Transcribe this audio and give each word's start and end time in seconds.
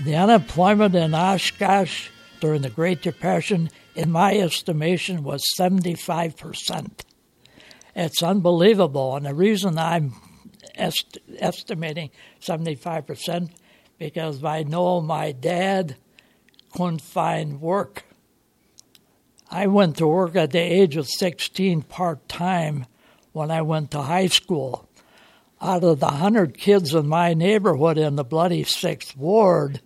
The 0.00 0.16
unemployment 0.16 0.94
in 0.94 1.14
Oshkosh 1.14 2.08
during 2.40 2.62
the 2.62 2.70
Great 2.70 3.00
Depression, 3.00 3.70
in 3.94 4.10
my 4.10 4.34
estimation, 4.34 5.22
was 5.22 5.44
75%. 5.58 6.90
It's 7.94 8.22
unbelievable. 8.22 9.16
And 9.16 9.26
the 9.26 9.34
reason 9.34 9.78
I'm 9.78 10.14
est- 10.76 11.18
estimating 11.38 12.10
75% 12.40 13.50
because 13.98 14.42
I 14.42 14.64
know 14.64 15.00
my 15.00 15.32
dad 15.32 15.96
couldn't 16.72 17.00
find 17.00 17.60
work. 17.60 18.04
I 19.50 19.68
went 19.68 19.96
to 19.98 20.06
work 20.08 20.34
at 20.34 20.50
the 20.50 20.58
age 20.58 20.96
of 20.96 21.08
16 21.08 21.82
part 21.82 22.28
time 22.28 22.86
when 23.32 23.50
I 23.50 23.62
went 23.62 23.92
to 23.92 24.02
high 24.02 24.26
school. 24.26 24.88
Out 25.60 25.84
of 25.84 26.00
the 26.00 26.06
100 26.06 26.56
kids 26.56 26.94
in 26.94 27.06
my 27.08 27.32
neighborhood 27.32 27.96
in 27.96 28.16
the 28.16 28.24
bloody 28.24 28.64
Sixth 28.64 29.16
Ward, 29.16 29.80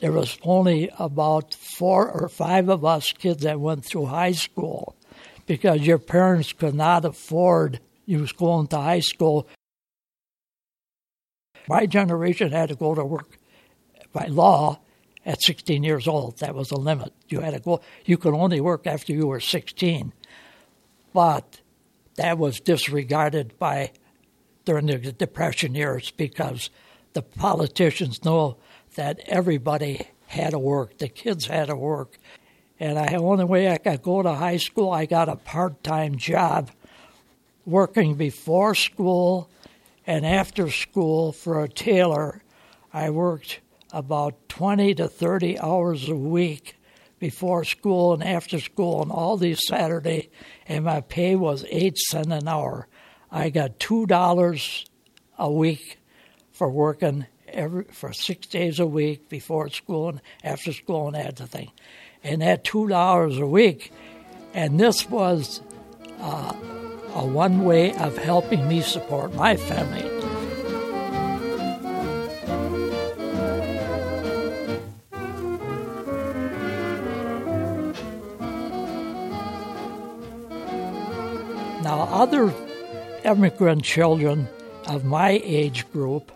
there 0.00 0.12
was 0.12 0.38
only 0.42 0.90
about 0.98 1.54
four 1.54 2.10
or 2.10 2.28
five 2.28 2.68
of 2.68 2.84
us 2.84 3.12
kids 3.12 3.42
that 3.42 3.60
went 3.60 3.84
through 3.84 4.06
high 4.06 4.32
school 4.32 4.94
because 5.46 5.80
your 5.80 5.98
parents 5.98 6.52
could 6.52 6.74
not 6.74 7.04
afford 7.04 7.80
you 8.06 8.20
was 8.20 8.32
going 8.32 8.66
to 8.68 8.76
high 8.76 9.00
school. 9.00 9.48
My 11.68 11.86
generation 11.86 12.52
had 12.52 12.70
to 12.70 12.74
go 12.74 12.94
to 12.94 13.04
work 13.04 13.38
by 14.12 14.26
law 14.26 14.80
at 15.26 15.42
16 15.42 15.82
years 15.82 16.08
old. 16.08 16.38
That 16.38 16.54
was 16.54 16.68
the 16.68 16.78
limit. 16.78 17.12
You 17.28 17.40
had 17.40 17.54
to 17.54 17.60
go. 17.60 17.80
You 18.06 18.16
could 18.16 18.34
only 18.34 18.60
work 18.60 18.86
after 18.86 19.12
you 19.12 19.26
were 19.26 19.40
16, 19.40 20.12
but 21.12 21.60
that 22.16 22.38
was 22.38 22.60
disregarded 22.60 23.58
by 23.58 23.92
during 24.68 24.84
the 24.84 24.98
Depression 25.12 25.74
years 25.74 26.10
because 26.10 26.68
the 27.14 27.22
politicians 27.22 28.22
know 28.22 28.58
that 28.96 29.18
everybody 29.20 30.08
had 30.26 30.50
to 30.50 30.58
work. 30.58 30.98
The 30.98 31.08
kids 31.08 31.46
had 31.46 31.68
to 31.68 31.74
work. 31.74 32.18
And 32.78 32.98
the 32.98 33.16
only 33.16 33.46
way 33.46 33.70
I 33.70 33.78
could 33.78 34.02
go 34.02 34.22
to 34.22 34.34
high 34.34 34.58
school, 34.58 34.90
I 34.90 35.06
got 35.06 35.30
a 35.30 35.36
part 35.36 35.82
time 35.82 36.18
job 36.18 36.70
working 37.64 38.16
before 38.16 38.74
school 38.74 39.48
and 40.06 40.26
after 40.26 40.70
school 40.70 41.32
for 41.32 41.64
a 41.64 41.68
tailor. 41.70 42.42
I 42.92 43.08
worked 43.08 43.60
about 43.90 44.50
20 44.50 44.96
to 44.96 45.08
30 45.08 45.58
hours 45.60 46.10
a 46.10 46.14
week 46.14 46.76
before 47.18 47.64
school 47.64 48.12
and 48.12 48.22
after 48.22 48.60
school 48.60 49.00
and 49.00 49.10
all 49.10 49.38
these 49.38 49.66
Saturday, 49.66 50.28
and 50.66 50.84
my 50.84 51.00
pay 51.00 51.36
was 51.36 51.64
eight 51.70 51.96
cents 51.96 52.28
an 52.28 52.46
hour. 52.46 52.86
I 53.30 53.50
got 53.50 53.78
two 53.78 54.06
dollars 54.06 54.86
a 55.38 55.50
week 55.50 55.98
for 56.52 56.70
working 56.70 57.26
every 57.46 57.84
for 57.84 58.12
six 58.12 58.46
days 58.46 58.80
a 58.80 58.86
week 58.86 59.28
before 59.28 59.68
school 59.68 60.08
and 60.08 60.20
after 60.42 60.72
school 60.72 61.08
and 61.08 61.16
that 61.16 61.36
thing, 61.48 61.70
and 62.24 62.42
that 62.42 62.64
two 62.64 62.88
dollars 62.88 63.38
a 63.38 63.46
week, 63.46 63.92
and 64.54 64.80
this 64.80 65.08
was 65.10 65.60
uh, 66.20 66.54
a 67.14 67.26
one 67.26 67.64
way 67.64 67.94
of 67.96 68.16
helping 68.16 68.66
me 68.66 68.80
support 68.80 69.34
my 69.34 69.56
family. 69.56 70.02
Now, 81.82 82.08
other 82.10 82.52
immigrant 83.28 83.82
children 83.82 84.48
of 84.86 85.04
my 85.04 85.40
age 85.44 85.90
group 85.92 86.32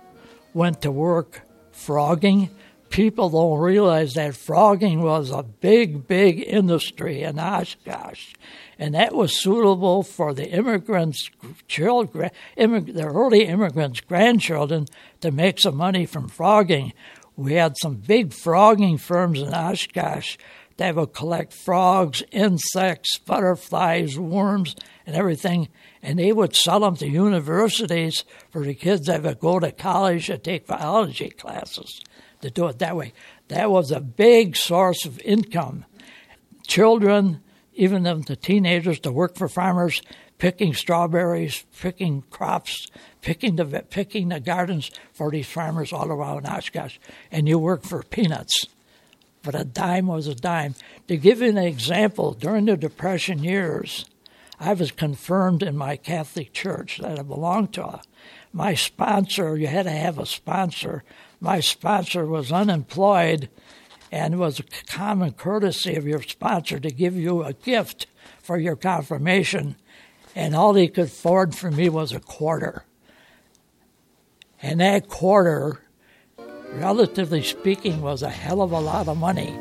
went 0.53 0.83
to 0.83 0.91
work 0.91 1.41
frogging. 1.71 2.51
People 2.91 3.31
don't 3.31 3.59
realize 3.59 4.13
that 4.13 4.35
frogging 4.35 5.01
was 5.01 5.31
a 5.31 5.43
big, 5.43 6.07
big 6.07 6.45
industry 6.47 7.23
in 7.23 7.39
Oshkosh, 7.39 8.35
and 8.79 8.95
that 8.95 9.15
was 9.15 9.41
suitable 9.41 10.03
for 10.03 10.35
the 10.35 10.51
immigrants' 10.51 11.31
children, 11.67 12.31
immig- 12.59 12.93
the 12.93 13.07
early 13.07 13.45
immigrants' 13.45 14.03
grandchildren, 14.03 14.87
to 15.23 15.31
make 15.31 15.59
some 15.59 15.77
money 15.77 16.05
from 16.05 16.29
frogging. 16.29 16.93
We 17.37 17.55
had 17.55 17.79
some 17.79 17.95
big 17.95 18.35
frogging 18.35 18.99
firms 18.99 19.41
in 19.41 19.55
Oshkosh 19.55 20.37
that 20.77 20.95
would 20.95 21.13
collect 21.13 21.53
frogs, 21.53 22.23
insects, 22.31 23.19
butterflies, 23.19 24.19
worms, 24.19 24.75
and 25.07 25.17
everything, 25.17 25.69
and 26.03 26.19
they 26.19 26.33
would 26.33 26.55
sell 26.55 26.81
them 26.81 26.97
to 26.97 27.09
universities 27.09 28.25
for 28.51 28.65
the 28.65 28.75
kids 28.75 29.07
that 29.07 29.23
would 29.23 29.41
go 29.41 29.59
to 29.59 29.73
college 29.73 30.27
to 30.27 30.39
take 30.39 30.67
biology 30.67 31.31
classes 31.31 32.01
to 32.43 32.51
do 32.51 32.67
it 32.67 32.79
that 32.81 32.97
way. 32.97 33.13
That 33.49 33.71
was 33.71 33.91
a 33.91 34.01
big 34.01 34.57
source 34.57 35.05
of 35.07 35.21
income. 35.21 35.85
Children, 36.67 37.41
even 37.75 38.03
the 38.03 38.37
teenagers, 38.37 39.01
to 39.01 39.13
work 39.13 39.37
for 39.37 39.49
farmers, 39.49 40.03
picking 40.39 40.75
strawberries, 40.75 41.65
picking 41.81 42.23
crops, 42.31 42.89
picking 43.21 43.57
the 43.57 43.65
picking 43.89 44.29
the 44.29 44.41
gardens 44.41 44.91
for 45.13 45.31
these 45.31 45.47
farmers 45.47 45.93
all 45.93 46.09
around 46.09 46.47
Oshkosh, 46.47 46.99
and 47.31 47.49
you 47.49 47.59
work 47.59 47.85
for 47.85 48.03
peanuts. 48.03 48.67
But 49.43 49.55
a 49.55 49.65
dime 49.65 50.07
was 50.07 50.29
a 50.29 50.35
dime. 50.35 50.75
To 51.09 51.17
give 51.17 51.41
you 51.41 51.49
an 51.49 51.59
example, 51.59 52.33
during 52.33 52.67
the 52.67 52.77
Depression 52.77 53.43
years, 53.43 54.05
I 54.61 54.75
was 54.75 54.93
confirmed 54.93 55.63
in 55.63 55.77
my 55.77 55.97
Catholic 55.97 56.53
church 56.53 56.99
that 56.99 57.19
I 57.19 57.23
belonged 57.23 57.73
to. 57.75 58.01
My 58.53 58.75
sponsor, 58.75 59.57
you 59.57 59.67
had 59.67 59.85
to 59.85 59.91
have 59.91 60.19
a 60.19 60.27
sponsor. 60.27 61.03
My 61.41 61.59
sponsor 61.59 62.27
was 62.27 62.53
unemployed, 62.53 63.49
and 64.13 64.35
it 64.35 64.37
was 64.37 64.61
a 64.61 64.87
common 64.87 65.33
courtesy 65.33 65.97
of 65.97 66.07
your 66.07 66.23
sponsor 66.23 66.79
to 66.79 66.91
give 66.91 67.17
you 67.17 67.43
a 67.43 67.55
gift 67.55 68.07
for 68.41 68.59
your 68.59 68.77
confirmation, 68.77 69.75
and 70.37 70.55
all 70.55 70.75
he 70.75 70.87
could 70.87 71.07
afford 71.07 71.55
for 71.55 71.71
me 71.71 71.89
was 71.89 72.13
a 72.13 72.21
quarter. 72.21 72.85
And 74.63 74.81
that 74.81 75.09
quarter, 75.09 75.82
relatively 76.75 77.43
speaking, 77.43 78.01
was 78.01 78.23
a 78.23 78.31
hell 78.31 78.63
of 78.63 78.73
a 78.73 78.81
lot 78.81 79.09
of 79.09 79.19
money. 79.19 79.57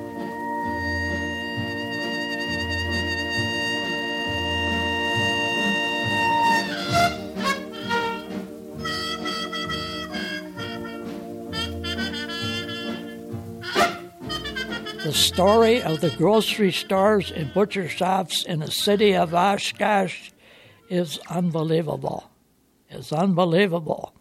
The 15.04 15.14
story 15.18 15.82
of 15.82 16.00
the 16.00 16.12
grocery 16.12 16.72
stores 16.72 17.32
and 17.32 17.54
butcher 17.54 17.90
shops 17.90 18.44
in 18.44 18.60
the 18.60 18.72
city 18.72 19.16
of 19.16 19.34
Oshkosh 19.34 20.30
is 20.90 21.20
unbelievable. 21.30 22.30
It's 22.90 23.12
unbelievable. 23.12 24.14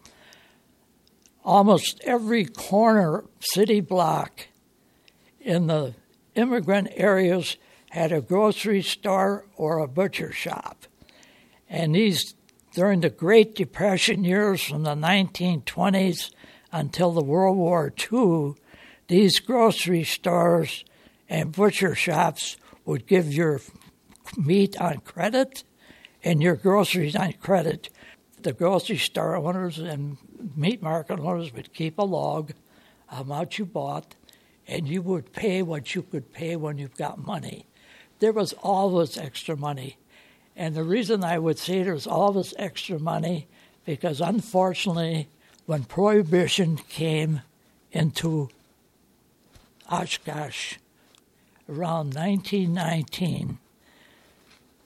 Almost 1.43 2.01
every 2.03 2.45
corner 2.45 3.23
city 3.39 3.81
block 3.81 4.47
in 5.39 5.67
the 5.67 5.95
immigrant 6.35 6.89
areas 6.95 7.57
had 7.89 8.11
a 8.11 8.21
grocery 8.21 8.81
store 8.81 9.45
or 9.55 9.79
a 9.79 9.87
butcher 9.87 10.31
shop. 10.31 10.85
And 11.69 11.95
these, 11.95 12.35
during 12.73 13.01
the 13.01 13.09
Great 13.09 13.55
Depression 13.55 14.23
years 14.23 14.63
from 14.63 14.83
the 14.83 14.95
1920s 14.95 16.31
until 16.71 17.11
the 17.11 17.23
World 17.23 17.57
War 17.57 17.93
II, 18.11 18.55
these 19.07 19.39
grocery 19.39 20.03
stores 20.03 20.85
and 21.27 21.51
butcher 21.51 21.95
shops 21.95 22.57
would 22.85 23.07
give 23.07 23.33
your 23.33 23.61
meat 24.37 24.79
on 24.79 24.99
credit 24.99 25.63
and 26.23 26.41
your 26.41 26.55
groceries 26.55 27.15
on 27.15 27.33
credit. 27.33 27.89
The 28.43 28.53
grocery 28.53 28.97
store 28.97 29.35
owners 29.35 29.77
and 29.77 30.17
meat 30.55 30.81
market 30.81 31.19
owners 31.19 31.53
would 31.53 31.73
keep 31.73 31.99
a 31.99 32.03
log 32.03 32.53
how 33.05 33.23
much 33.23 33.59
you 33.59 33.65
bought, 33.65 34.15
and 34.67 34.87
you 34.87 35.01
would 35.01 35.33
pay 35.33 35.61
what 35.61 35.93
you 35.93 36.01
could 36.01 36.31
pay 36.31 36.55
when 36.55 36.77
you've 36.77 36.95
got 36.95 37.19
money. 37.19 37.65
There 38.19 38.31
was 38.31 38.53
always 38.63 39.17
extra 39.17 39.57
money. 39.57 39.97
And 40.55 40.75
the 40.75 40.83
reason 40.83 41.23
I 41.23 41.37
would 41.37 41.59
say 41.59 41.83
there's 41.83 42.07
always 42.07 42.53
extra 42.57 42.99
money, 42.99 43.47
because 43.85 44.21
unfortunately, 44.21 45.27
when 45.65 45.83
Prohibition 45.83 46.77
came 46.77 47.41
into 47.91 48.49
Oshkosh 49.89 50.77
around 51.69 52.13
1919, 52.15 53.59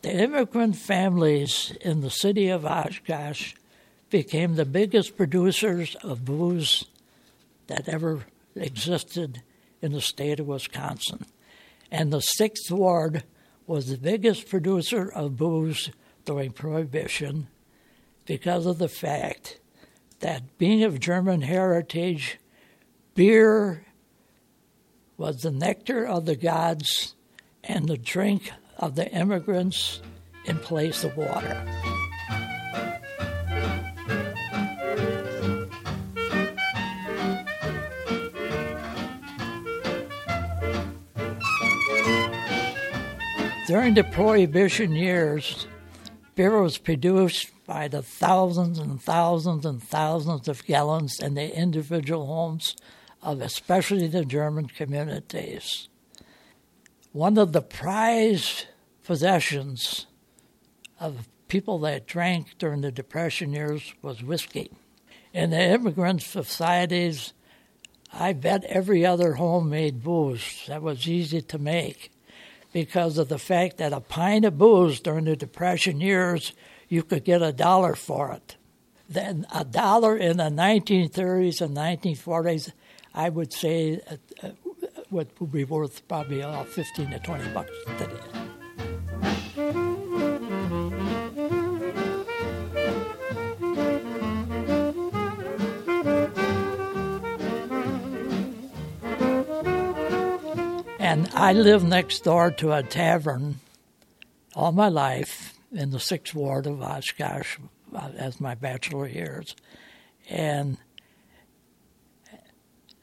the 0.06 0.22
immigrant 0.22 0.76
families 0.76 1.76
in 1.82 2.02
the 2.02 2.12
city 2.12 2.50
of 2.50 2.64
Oshkosh 2.64 3.56
became 4.12 4.54
the 4.54 4.64
biggest 4.64 5.18
producers 5.18 5.96
of 6.04 6.24
booze 6.24 6.86
that 7.66 7.90
ever 7.90 8.24
existed 8.56 9.42
in 9.82 9.94
the 9.94 10.02
state 10.02 10.40
of 10.40 10.46
Wisconsin. 10.46 11.26
And 11.90 12.14
the 12.14 12.20
Sixth 12.20 12.70
Ward 12.70 13.24
was 13.66 13.88
the 13.88 13.98
biggest 13.98 14.48
producer 14.48 15.12
of 15.12 15.38
booze 15.38 15.90
during 16.24 16.52
Prohibition 16.52 17.48
because 18.28 18.68
of 18.68 18.78
the 18.78 18.88
fact 18.88 19.60
that 20.20 20.60
being 20.60 20.84
of 20.84 21.00
German 21.00 21.42
heritage, 21.42 22.38
beer 23.16 23.88
was 25.18 25.42
the 25.42 25.50
nectar 25.50 26.06
of 26.06 26.28
the 26.28 26.36
gods 26.36 27.16
and 27.64 27.90
the 27.90 27.98
drink 27.98 28.52
of 28.78 28.96
the 28.96 29.10
immigrants 29.12 30.02
in 30.46 30.58
place 30.60 31.04
of 31.04 31.16
water. 31.18 31.66
During 43.68 43.96
the 43.96 44.04
Prohibition 44.04 44.94
years, 44.94 45.66
beer 46.36 46.62
was 46.62 46.78
produced 46.78 47.50
by 47.66 47.88
the 47.88 48.04
thousands 48.04 48.78
and 48.78 49.02
thousands 49.02 49.66
and 49.66 49.82
thousands 49.82 50.48
of 50.48 50.64
gallons 50.66 51.20
in 51.20 51.34
the 51.34 51.58
individual 51.58 52.28
homes 52.28 52.76
of 53.24 53.42
especially 53.42 54.08
the 54.08 54.24
German 54.24 54.68
communities. 54.68 55.90
One 57.16 57.38
of 57.38 57.54
the 57.54 57.62
prized 57.62 58.66
possessions 59.06 60.06
of 61.00 61.30
people 61.48 61.80
that 61.80 62.08
drank 62.08 62.58
during 62.58 62.82
the 62.82 62.92
Depression 62.92 63.54
years 63.54 63.94
was 64.02 64.22
whiskey. 64.22 64.70
In 65.32 65.52
the 65.52 65.64
immigrant 65.64 66.24
societies, 66.24 67.32
I 68.12 68.34
bet 68.34 68.66
every 68.66 69.06
other 69.06 69.36
home 69.36 69.70
made 69.70 70.04
booze 70.04 70.66
that 70.68 70.82
was 70.82 71.08
easy 71.08 71.42
to 71.42 71.58
make 71.58 72.12
because 72.74 73.18
of 73.18 73.30
the 73.30 73.40
fact 73.40 73.78
that 73.78 73.94
a 73.94 74.02
pint 74.02 74.44
of 74.44 74.58
booze 74.58 75.00
during 75.00 75.24
the 75.24 75.38
Depression 75.38 76.02
years, 76.02 76.52
you 76.90 77.02
could 77.02 77.24
get 77.24 77.42
a 77.42 77.54
dollar 77.54 77.96
for 77.96 78.34
it. 78.34 78.58
Then 79.08 79.48
a 79.56 79.64
dollar 79.64 80.18
in 80.18 80.36
the 80.36 80.50
1930s 80.50 81.62
and 81.62 81.78
1940s, 81.78 82.74
I 83.14 83.30
would 83.30 83.54
say, 83.54 84.02
uh, 84.12 84.18
uh, 84.44 84.50
uh, 85.20 85.24
would 85.40 85.52
be 85.52 85.64
worth 85.64 86.08
probably 86.08 86.42
uh, 86.44 86.64
15 86.64 87.12
to 87.12 87.20
20 87.20 87.50
bucks 87.54 87.72
today. 87.98 88.46
And 101.00 101.30
I 101.34 101.54
lived 101.54 101.88
next 101.88 102.24
door 102.24 102.52
to 102.52 102.74
a 102.74 102.84
tavern 102.84 103.60
all 104.56 104.72
my 104.72 104.88
life 104.88 105.54
in 105.72 105.92
the 105.92 106.00
sixth 106.00 106.34
ward 106.34 106.66
of 106.66 106.82
Oshkosh 106.82 107.58
uh, 107.94 108.10
as 108.18 108.40
my 108.40 108.56
bachelor 108.56 109.08
years. 109.08 109.56
And 110.30 110.78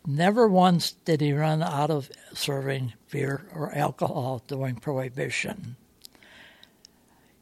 never 0.07 0.49
once 0.49 0.93
did 0.93 1.21
he 1.21 1.33
run 1.33 1.63
out 1.63 1.91
of 1.91 2.11
serving 2.35 2.93
beer 3.11 3.47
or 3.55 3.75
alcohol 3.75 4.43
during 4.47 4.77
Prohibition. 4.77 5.77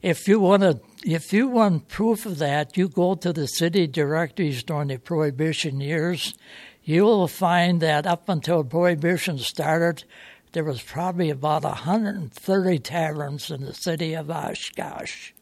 If 0.02 0.26
you 0.26 0.40
want 0.40 0.62
to, 0.62 0.80
if 1.04 1.32
you 1.32 1.48
want 1.48 1.88
proof 1.88 2.24
of 2.24 2.38
that, 2.38 2.76
you 2.76 2.88
go 2.88 3.14
to 3.14 3.32
the 3.32 3.46
city 3.46 3.86
directories 3.86 4.62
during 4.62 4.88
the 4.88 4.98
Prohibition 4.98 5.80
years. 5.80 6.34
You 6.82 7.04
will 7.04 7.28
find 7.28 7.80
that 7.82 8.06
up 8.06 8.28
until 8.28 8.64
Prohibition 8.64 9.38
started, 9.38 10.04
there 10.52 10.64
was 10.64 10.82
probably 10.82 11.30
about 11.30 11.62
130 11.62 12.78
taverns 12.78 13.50
in 13.50 13.64
the 13.64 13.74
city 13.74 14.14
of 14.14 14.30
Oshkosh. 14.30 15.32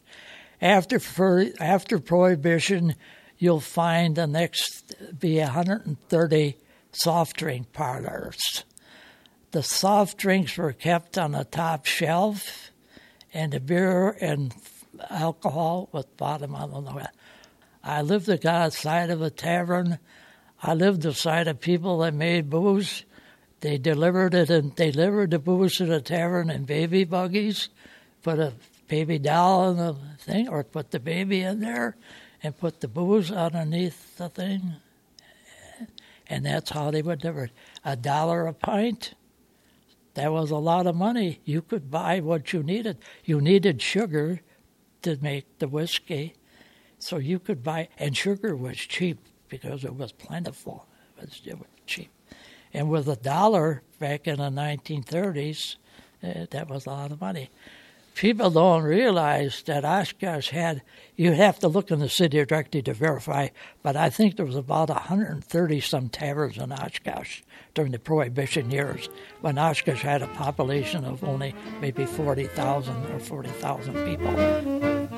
After 0.61 0.99
after 1.59 1.99
Prohibition, 1.99 2.95
you'll 3.37 3.61
find 3.61 4.15
the 4.15 4.27
next 4.27 4.93
be 5.17 5.39
130 5.39 6.57
soft 6.99 7.37
drink 7.37 7.71
parlors. 7.73 8.63
The 9.51 9.63
soft 9.63 10.17
drinks 10.17 10.57
were 10.57 10.73
kept 10.73 11.17
on 11.17 11.31
the 11.31 11.43
top 11.43 11.85
shelf, 11.85 12.71
and 13.33 13.53
the 13.53 13.59
beer 13.59 14.09
and 14.21 14.53
alcohol 15.09 15.89
was 15.91 16.05
bottom 16.17 16.53
on 16.55 16.83
the. 16.85 16.93
Way. 16.93 17.05
I 17.83 18.01
lived 18.01 18.25
the 18.25 18.69
side 18.69 19.09
of 19.09 19.21
a 19.21 19.29
tavern. 19.29 19.99
I 20.61 20.73
lived 20.73 21.01
beside 21.01 21.47
of 21.47 21.59
people 21.59 21.99
that 21.99 22.13
made 22.13 22.49
booze. 22.49 23.05
They 23.61 23.77
delivered 23.77 24.33
it 24.33 24.49
and 24.49 24.75
they 24.75 24.91
delivered 24.91 25.31
the 25.31 25.39
booze 25.39 25.77
to 25.77 25.85
the 25.85 26.01
tavern 26.01 26.49
in 26.49 26.65
baby 26.65 27.03
buggies, 27.03 27.69
put 28.23 28.39
a 28.39 28.53
baby 28.87 29.19
doll 29.19 29.71
in 29.71 29.77
the 29.77 29.95
thing, 30.19 30.47
or 30.47 30.63
put 30.63 30.91
the 30.91 30.99
baby 30.99 31.41
in 31.41 31.59
there 31.59 31.95
and 32.43 32.57
put 32.57 32.79
the 32.81 32.87
booze 32.87 33.31
underneath 33.31 34.17
the 34.17 34.29
thing. 34.29 34.75
And 36.29 36.45
that's 36.45 36.69
how 36.69 36.91
they 36.91 37.01
would 37.01 37.19
deliver 37.19 37.45
it. 37.45 37.51
A 37.83 37.95
dollar 37.95 38.45
a 38.45 38.53
pint. 38.53 39.15
That 40.13 40.31
was 40.31 40.51
a 40.51 40.57
lot 40.57 40.85
of 40.85 40.95
money. 40.95 41.39
You 41.43 41.61
could 41.61 41.89
buy 41.89 42.19
what 42.19 42.53
you 42.53 42.61
needed. 42.61 42.97
You 43.25 43.41
needed 43.41 43.81
sugar 43.81 44.41
to 45.01 45.17
make 45.21 45.59
the 45.59 45.67
whiskey. 45.67 46.35
So 46.99 47.17
you 47.17 47.39
could 47.39 47.63
buy, 47.63 47.87
and 47.97 48.15
sugar 48.15 48.55
was 48.55 48.77
cheap 48.77 49.17
because 49.47 49.83
it 49.83 49.95
was 49.95 50.11
plentiful. 50.11 50.87
It 51.17 51.29
was, 51.29 51.41
it 51.45 51.57
was 51.57 51.67
cheap. 51.87 52.11
And 52.73 52.89
with 52.89 53.07
a 53.07 53.15
dollar 53.15 53.81
back 53.97 54.27
in 54.27 54.37
the 54.37 54.49
1930s, 54.49 55.77
uh, 56.21 56.45
that 56.51 56.69
was 56.69 56.85
a 56.85 56.89
lot 56.89 57.11
of 57.11 57.21
money. 57.21 57.49
People 58.19 58.49
don't 58.49 58.83
realize 58.83 59.63
that 59.65 59.85
Oshkosh 59.85 60.49
had, 60.49 60.81
you 61.15 61.31
have 61.31 61.57
to 61.59 61.69
look 61.69 61.89
in 61.89 61.99
the 61.99 62.09
city 62.09 62.43
directory 62.43 62.81
to 62.81 62.93
verify, 62.93 63.47
but 63.81 63.95
I 63.95 64.09
think 64.09 64.35
there 64.35 64.45
was 64.45 64.57
about 64.57 64.89
130 64.89 65.79
some 65.79 66.09
taverns 66.09 66.57
in 66.57 66.73
Oshkosh 66.73 67.43
during 67.73 67.93
the 67.93 67.97
Prohibition 67.99 68.71
years 68.71 69.07
when 69.39 69.57
Oshkosh 69.57 70.01
had 70.01 70.21
a 70.21 70.27
population 70.27 71.05
of 71.05 71.23
only 71.23 71.55
maybe 71.79 72.05
40,000 72.05 73.05
or 73.09 73.19
40,000 73.19 74.05
people. 74.05 75.08